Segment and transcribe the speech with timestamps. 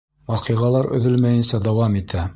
[0.31, 2.29] Ваҡиғалар өҙөлмәйенсә дауам итә.